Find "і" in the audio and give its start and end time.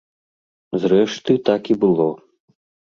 1.75-1.81